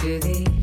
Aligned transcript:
Cocaine 0.00 0.46
and 0.46 0.57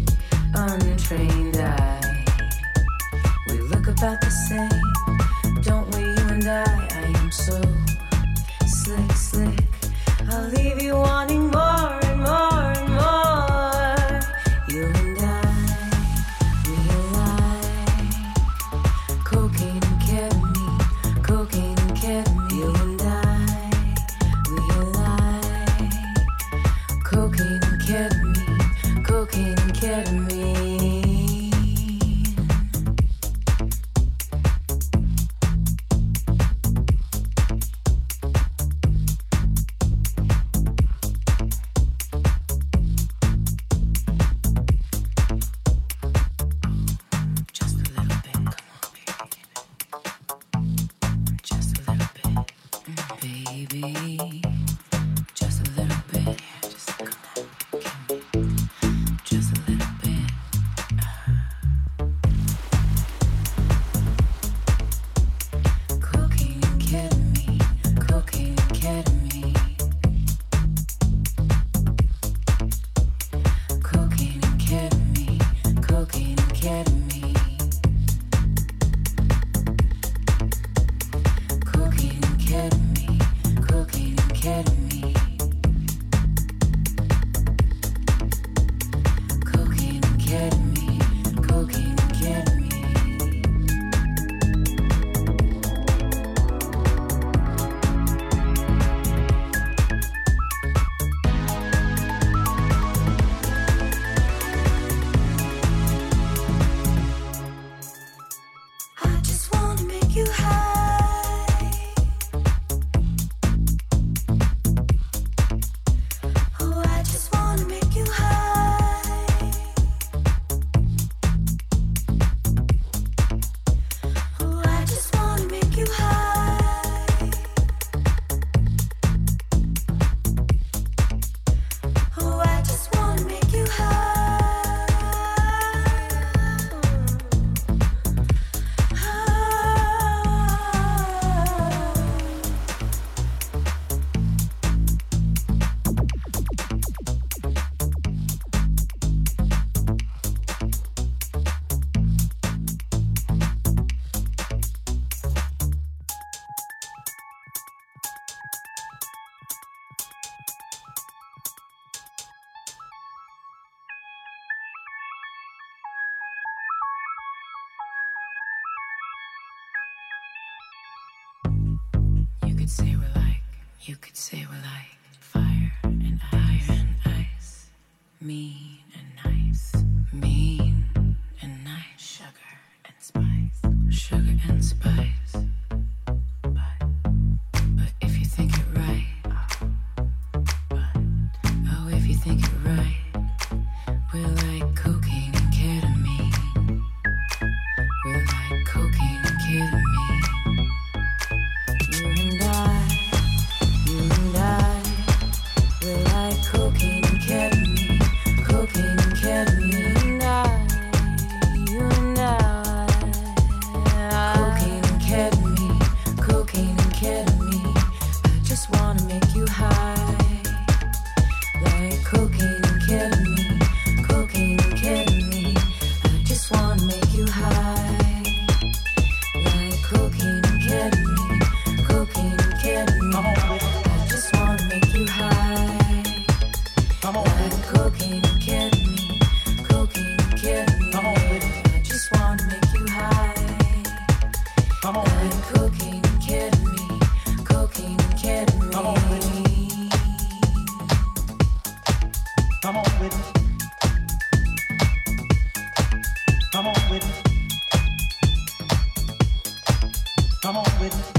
with 260.86 261.14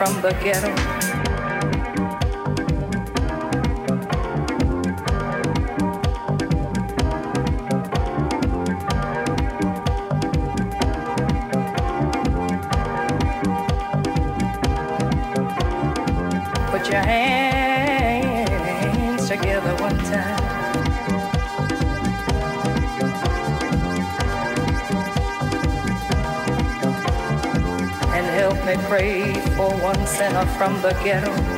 from 0.00 0.22
the 0.22 0.30
ghetto. 0.42 0.89
From 30.60 30.82
the 30.82 30.90
ghetto. 31.02 31.49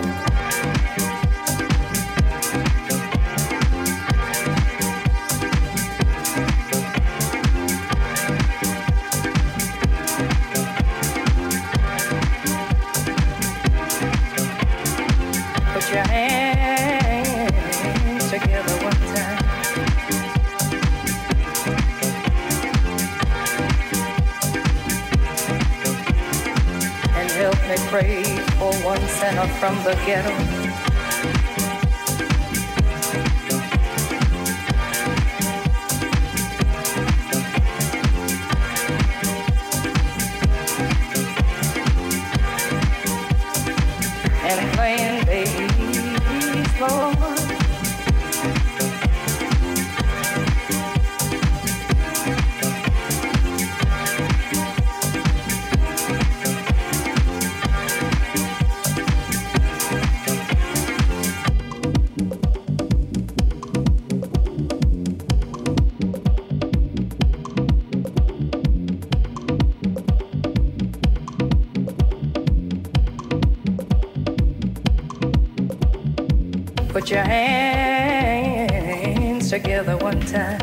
Together 79.62 79.96
one 79.98 80.18
time 80.22 80.60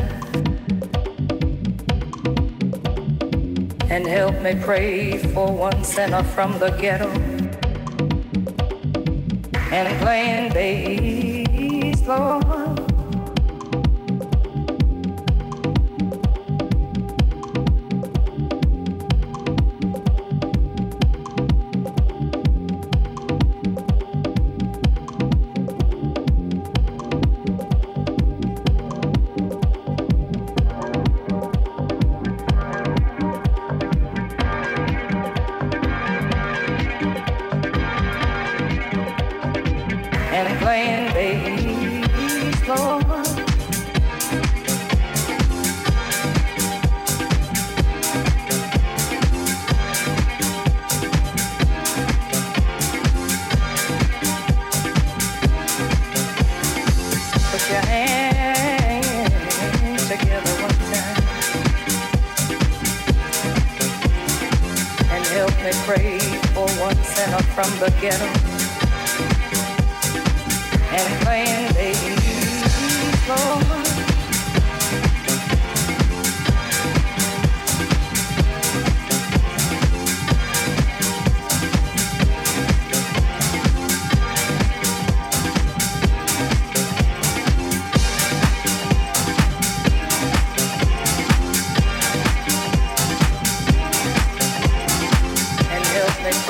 and 3.88 4.06
help 4.06 4.38
me 4.42 4.54
pray 4.60 5.16
for 5.32 5.50
one 5.50 5.82
sinner 5.82 6.22
from 6.22 6.58
the 6.58 6.68
ghetto 6.72 7.08
and 9.72 10.00
playing 10.02 10.52
bass, 10.52 12.06
Lord. 12.06 12.59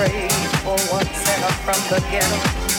afraid 0.02 0.30
for 0.62 0.78
one 0.92 1.04
center 1.04 1.52
from 1.62 1.74
the 1.90 2.00
ghetto. 2.10 2.69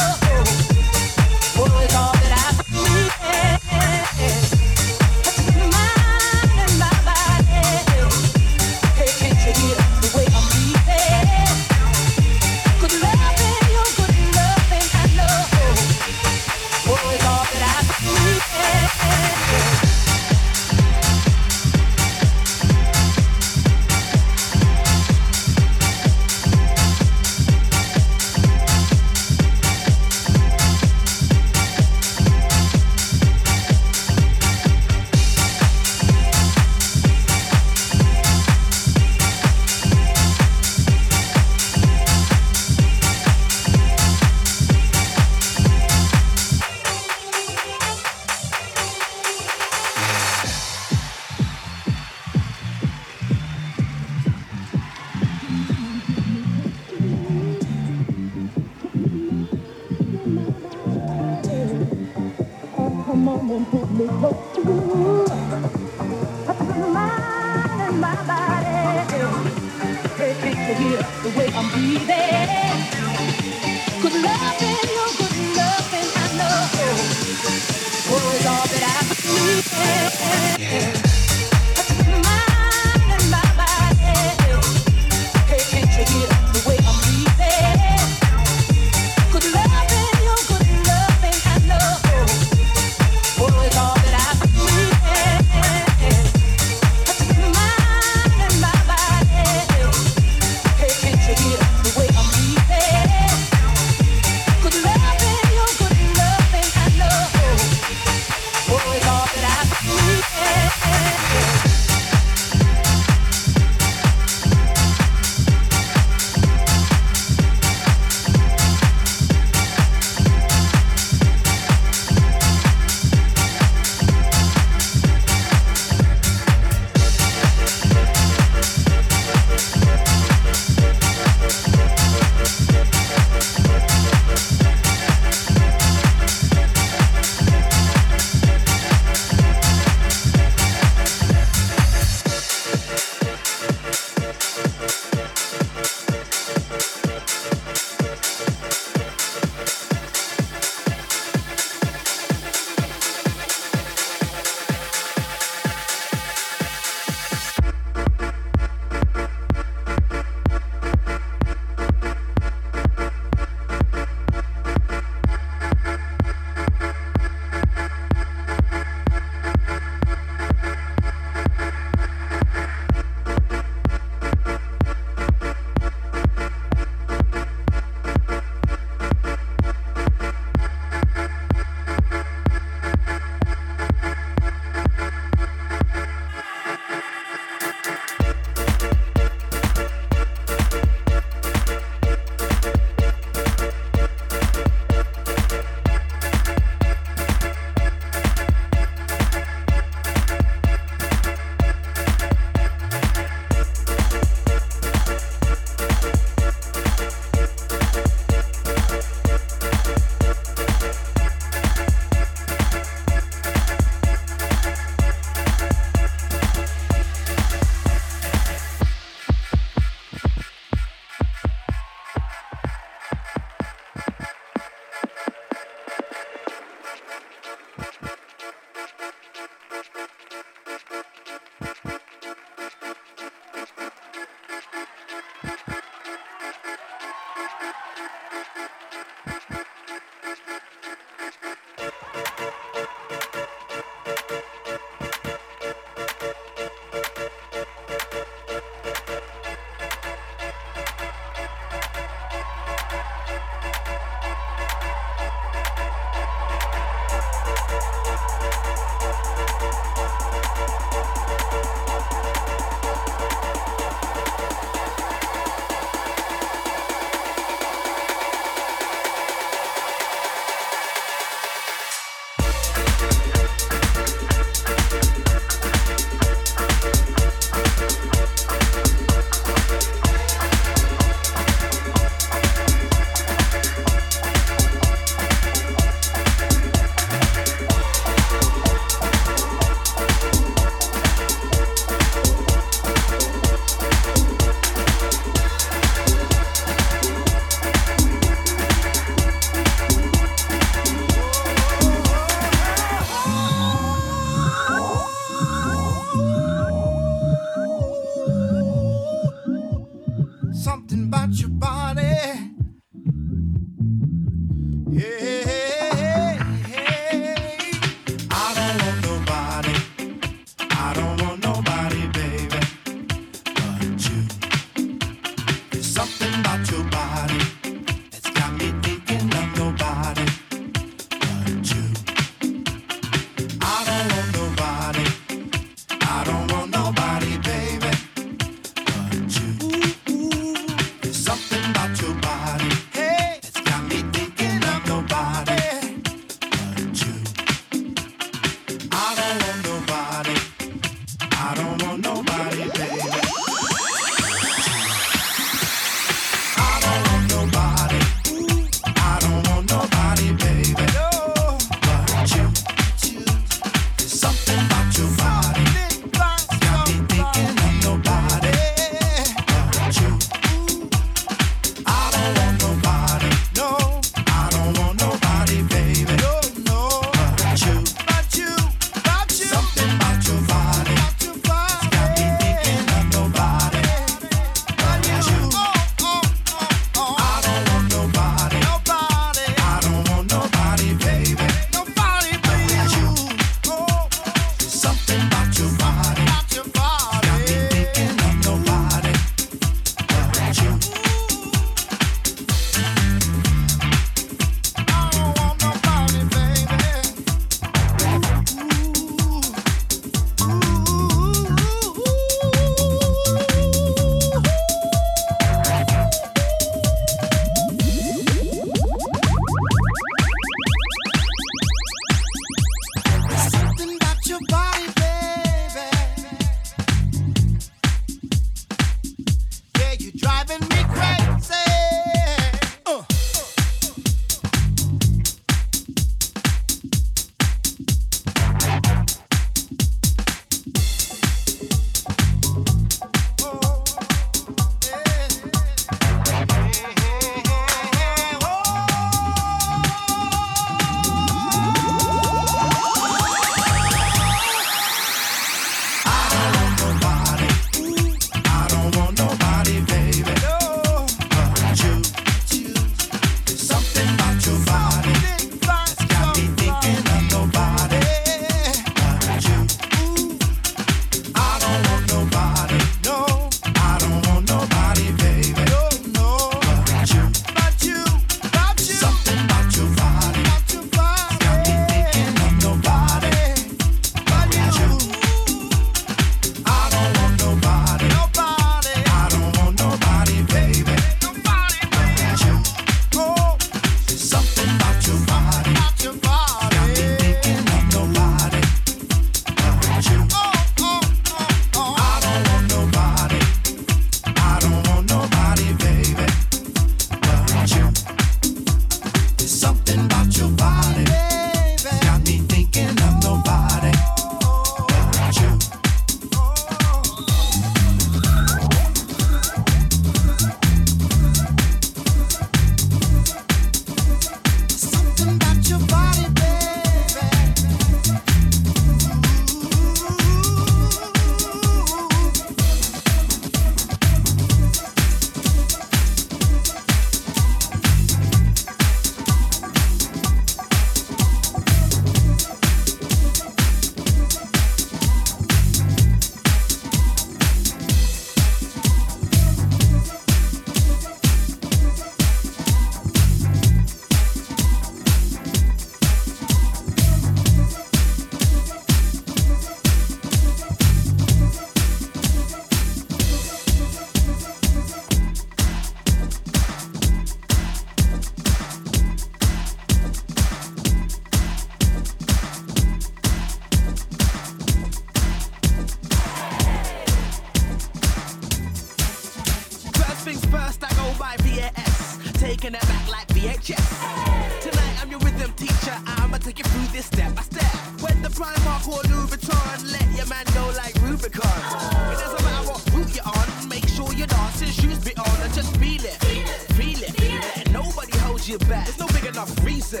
hold 598.46 598.68
back. 598.68 598.86
There's 598.86 598.98
no 598.98 599.06
big 599.08 599.24
enough 599.24 599.50
reason, 599.64 600.00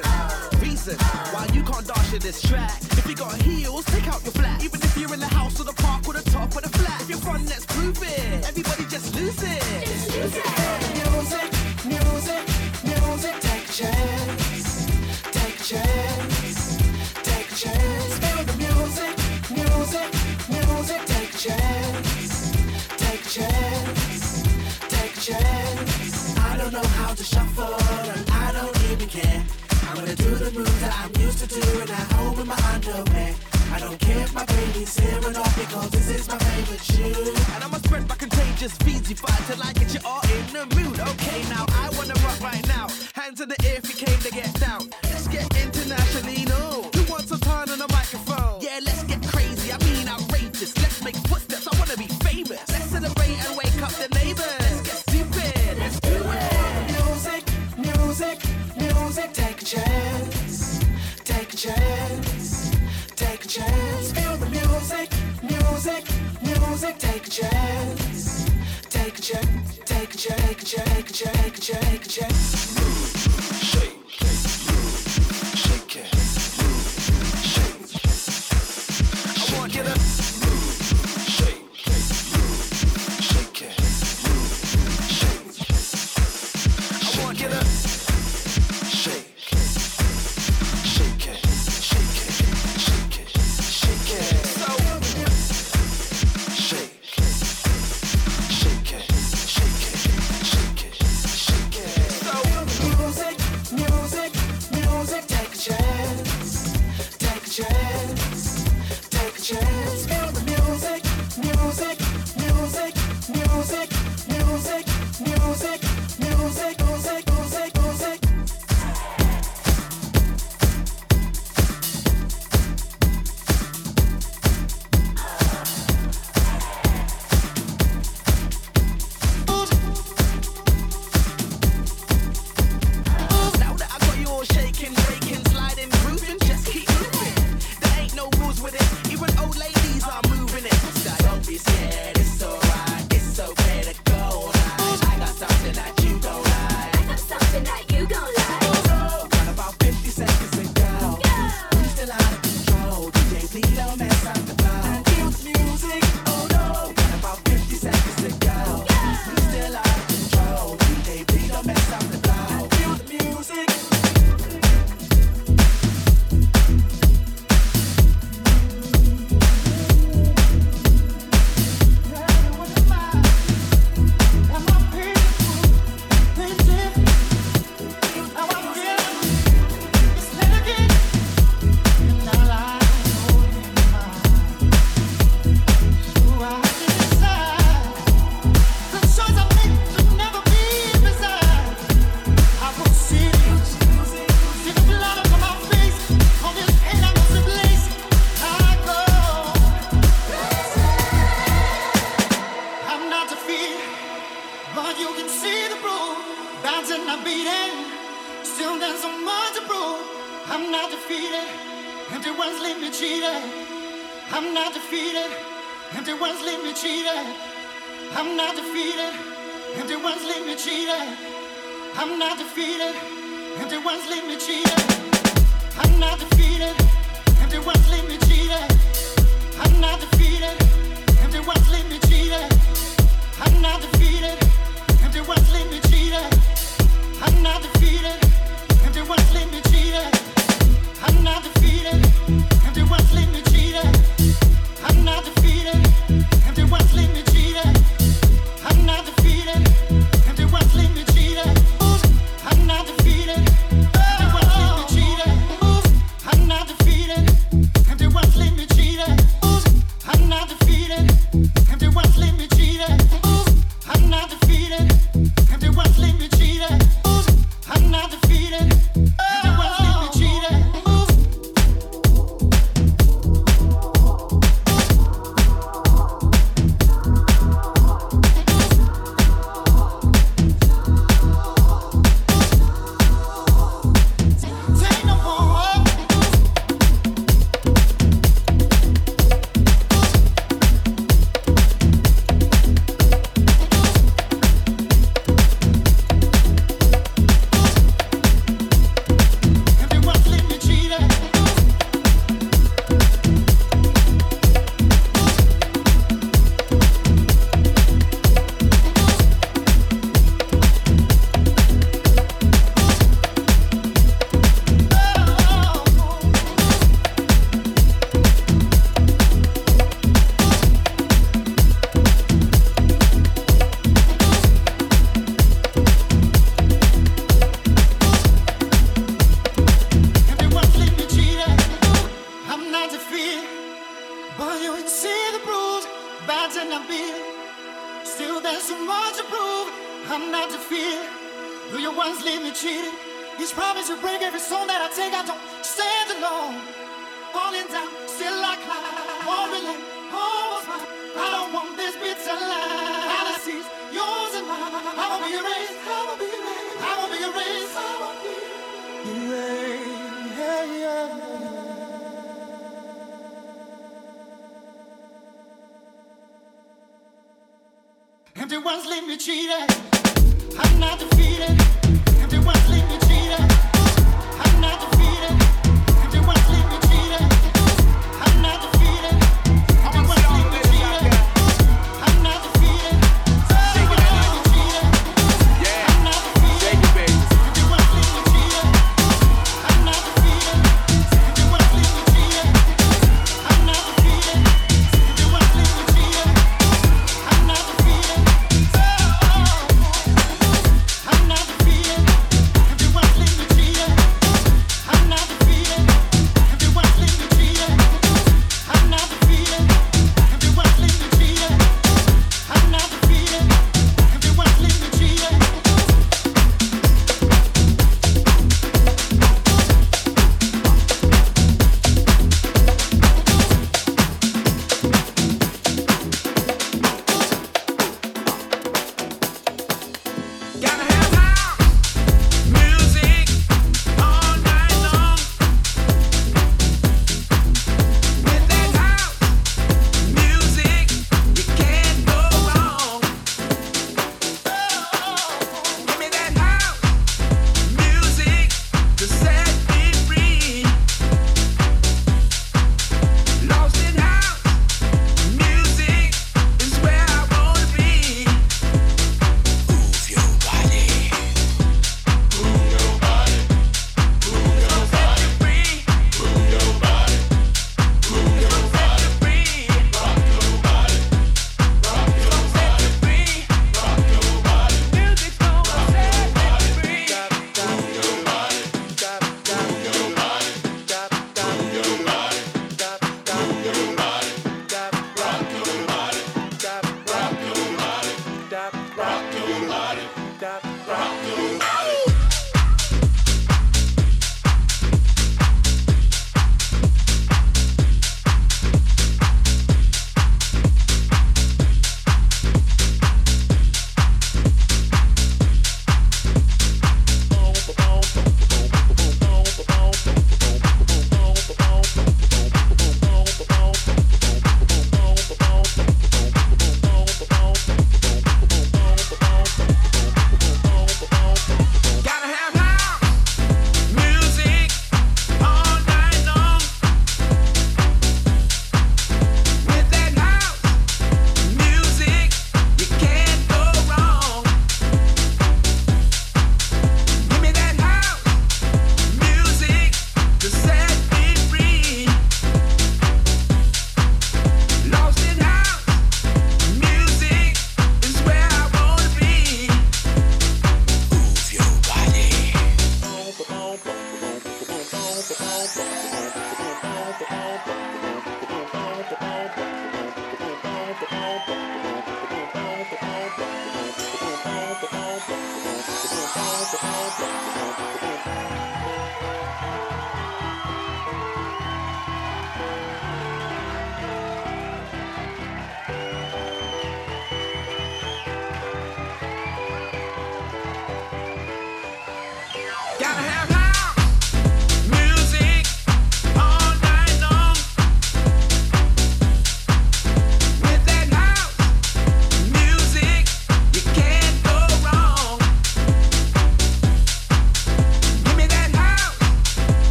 reason 0.60 0.96
why 1.32 1.46
you 1.52 1.62
can't 1.62 1.86
dash 1.86 2.12
in 2.12 2.20
this 2.20 2.40
track. 2.42 2.78
If 2.92 3.06
you 3.08 3.16
got 3.16 3.34
heels, 3.42 3.84
take 3.86 4.06
out 4.06 4.22
your 4.22 4.32
flat. 4.32 4.62
Even 4.62 4.80
if 4.82 4.96
you're 4.96 5.12
in 5.12 5.20
the 5.20 5.26
house 5.26 5.60
or 5.60 5.64
the 5.64 5.72
park 5.72 6.06
or 6.06 6.14
the 6.14 6.30
top 6.30 6.54
or 6.54 6.60
the 6.60 6.68
flat, 6.68 7.00
if 7.02 7.08
you're 7.08 7.18
fun, 7.18 7.44
let's 7.46 7.66
prove 7.66 8.00
it. 8.02 8.46
Everybody 8.46 8.84
just 8.84 9.14
lose 9.14 9.42
it. 9.42 9.62
Just 9.86 10.14
lose 10.16 10.36
it. 10.36 10.46
Music, 10.94 11.48
music, 11.84 12.42
music. 12.84 13.34
Take 13.40 13.68
a 13.68 13.72
chance, 13.72 14.86
take 15.32 15.58
a 15.58 15.64
chance, 15.64 16.78
take 17.22 17.50
a 17.50 17.54
chance. 17.54 18.18
Feel 18.22 18.44
the 18.44 18.56
music, 18.64 19.14
music, 19.50 20.08
music. 20.48 21.00
Take 21.06 21.34
a 21.34 21.38
chance, 21.38 22.52
take 22.96 23.20
a 23.20 23.28
chance, 23.28 24.42
take 24.88 25.16
a 25.16 25.20
chance. 25.20 26.36
I 26.38 26.56
don't 26.58 26.72
know 26.72 26.88
how 27.00 27.14
to 27.14 27.24
shuffle 27.24 27.55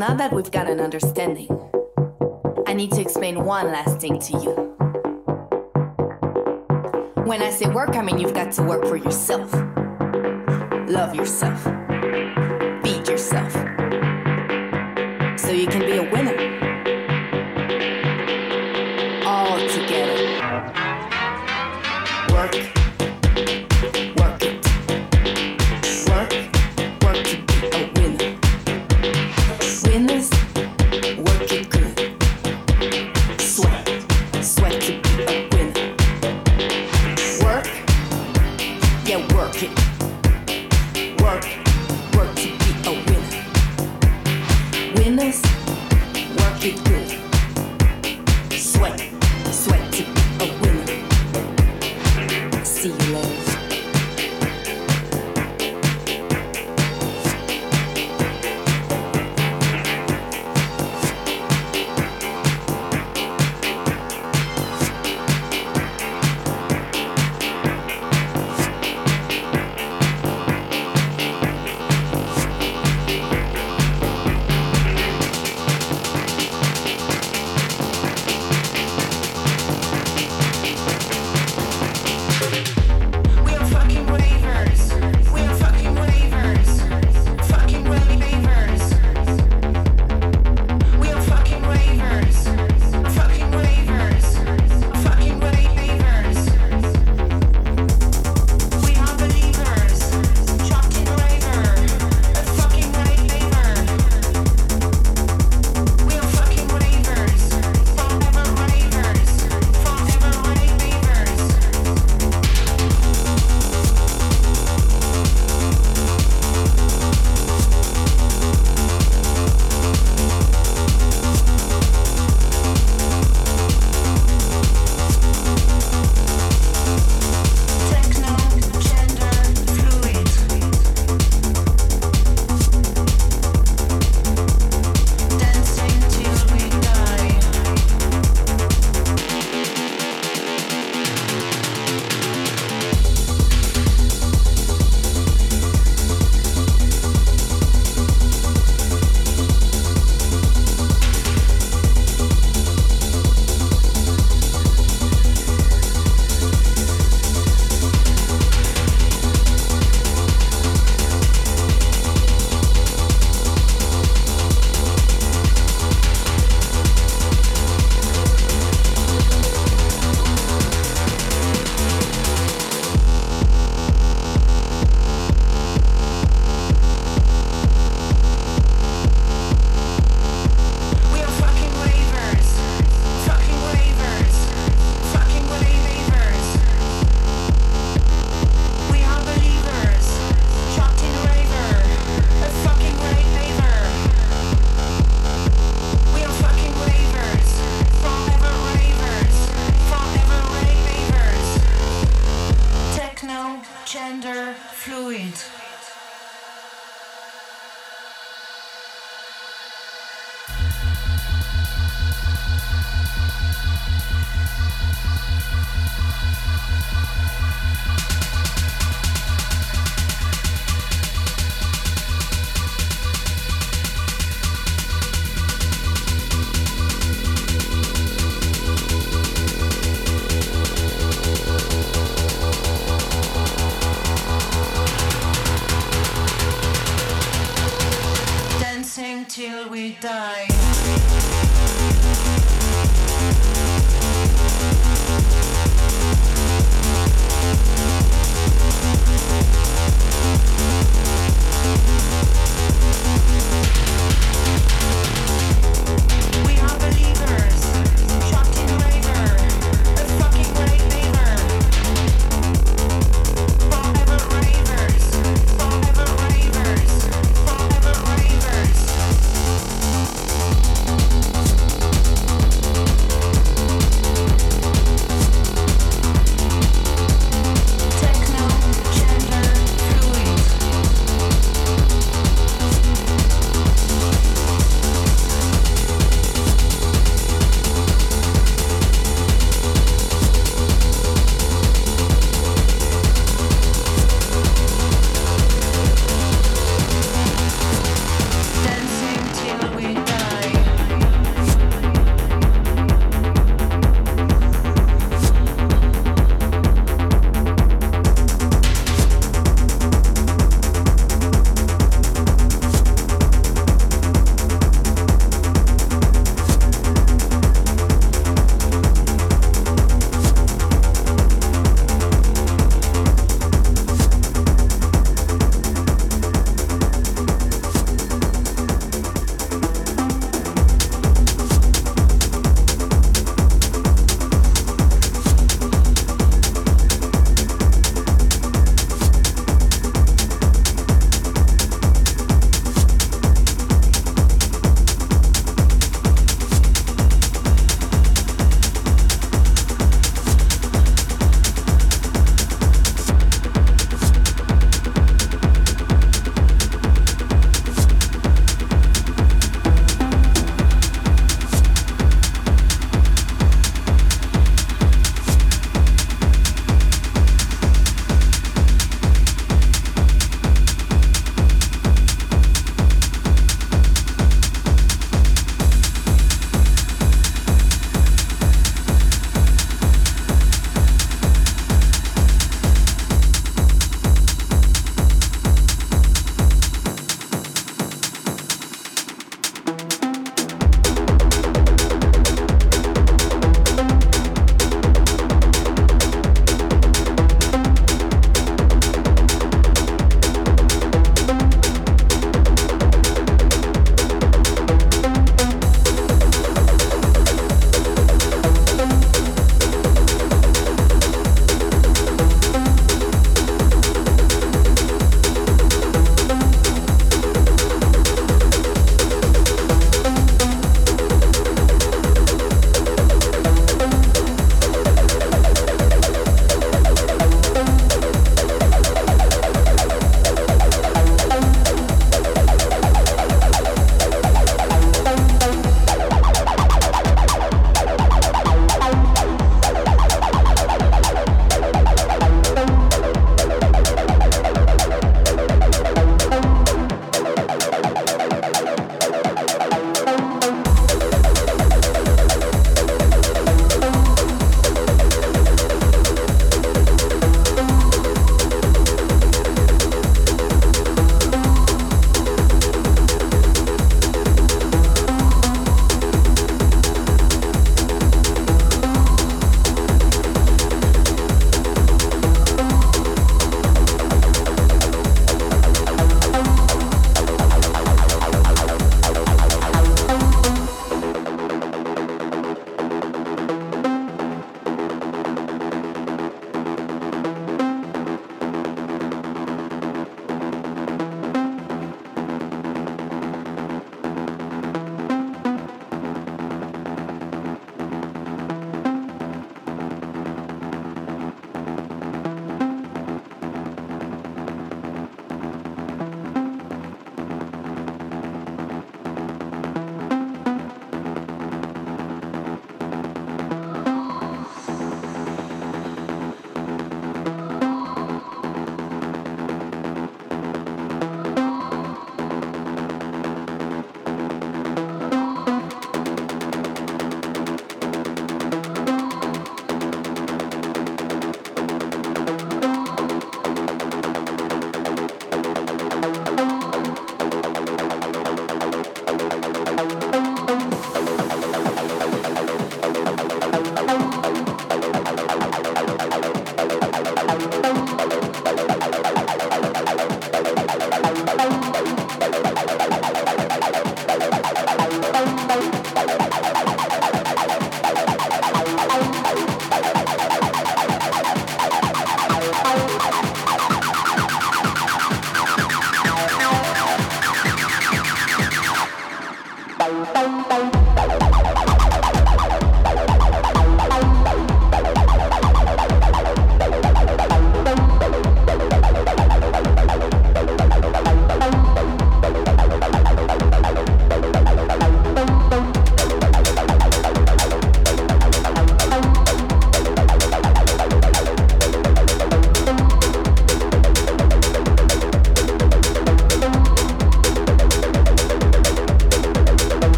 now 0.00 0.14
that 0.14 0.32
we've 0.32 0.50
got 0.50 0.66
an 0.66 0.80
understanding, 0.80 1.46
I 2.66 2.72
need 2.72 2.90
to 2.92 3.02
explain 3.02 3.44
one 3.44 3.66
last 3.66 4.00
thing 4.00 4.18
to 4.18 4.32
you. 4.32 4.52
When 7.24 7.42
I 7.42 7.50
say 7.50 7.68
work, 7.68 7.90
I 7.90 8.00
mean 8.00 8.18
you've 8.18 8.32
got 8.32 8.50
to 8.52 8.62
work 8.62 8.86
for 8.86 8.96
yourself. 8.96 9.52
Love 10.88 11.14
yourself. 11.14 11.69